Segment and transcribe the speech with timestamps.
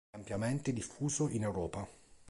[0.09, 1.87] È ampiamente diffuso in Europa.